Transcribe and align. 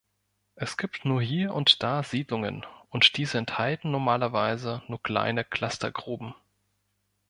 Es 0.55 0.77
gibt 0.77 1.05
nur 1.05 1.21
hier 1.21 1.53
und 1.53 1.83
da 1.83 2.01
Siedlungen, 2.01 2.65
und 2.89 3.17
diese 3.17 3.37
enthalten 3.37 3.91
normalerweise 3.91 4.81
nur 4.87 5.03
kleine 5.03 5.43
Clustergruben. 5.43 6.33